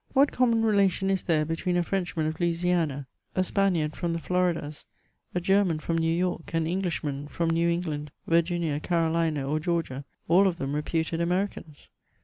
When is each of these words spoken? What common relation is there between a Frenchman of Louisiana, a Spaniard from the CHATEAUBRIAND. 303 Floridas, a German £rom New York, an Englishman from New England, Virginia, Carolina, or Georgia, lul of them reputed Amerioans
What 0.13 0.31
common 0.31 0.63
relation 0.65 1.11
is 1.11 1.21
there 1.25 1.45
between 1.45 1.77
a 1.77 1.83
Frenchman 1.83 2.25
of 2.25 2.39
Louisiana, 2.39 3.05
a 3.35 3.43
Spaniard 3.43 3.95
from 3.95 4.13
the 4.13 4.19
CHATEAUBRIAND. 4.19 4.63
303 4.63 4.63
Floridas, 4.63 4.85
a 5.35 5.39
German 5.39 5.77
£rom 5.77 5.99
New 5.99 6.15
York, 6.17 6.51
an 6.55 6.65
Englishman 6.65 7.27
from 7.27 7.51
New 7.51 7.69
England, 7.69 8.11
Virginia, 8.25 8.79
Carolina, 8.79 9.47
or 9.47 9.59
Georgia, 9.59 10.03
lul 10.27 10.47
of 10.47 10.57
them 10.57 10.73
reputed 10.73 11.19
Amerioans 11.21 11.89